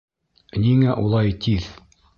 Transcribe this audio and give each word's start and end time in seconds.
Ниңә 0.63 0.97
улай 1.05 1.37
тиҙ? 1.47 1.73